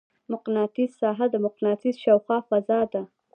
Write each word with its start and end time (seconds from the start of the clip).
مقناطیسي 0.31 0.95
ساحه 1.01 1.25
د 1.31 1.35
مقناطیس 1.45 1.95
شاوخوا 2.03 2.37
فضا 2.49 2.79
ده. 2.93 3.01